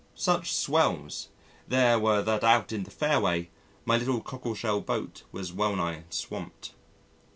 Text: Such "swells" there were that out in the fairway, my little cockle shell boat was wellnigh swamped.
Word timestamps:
Such 0.15 0.51
"swells" 0.51 1.27
there 1.67 1.99
were 1.99 2.23
that 2.23 2.43
out 2.43 2.71
in 2.71 2.85
the 2.85 2.89
fairway, 2.89 3.51
my 3.85 3.97
little 3.97 4.19
cockle 4.19 4.55
shell 4.55 4.81
boat 4.81 5.21
was 5.31 5.53
wellnigh 5.53 6.05
swamped. 6.09 6.71